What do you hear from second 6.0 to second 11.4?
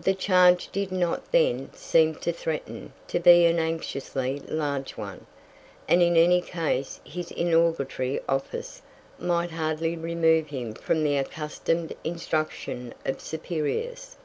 in any case his inauguratory office might hardly remove him from the